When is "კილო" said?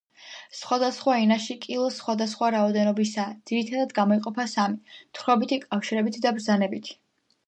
1.65-1.89